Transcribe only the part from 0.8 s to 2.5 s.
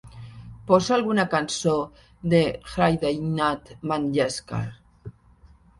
alguna cançó de